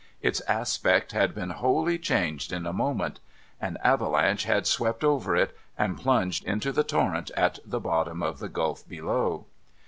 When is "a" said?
2.65-2.73